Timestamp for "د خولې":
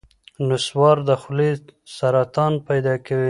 1.09-1.51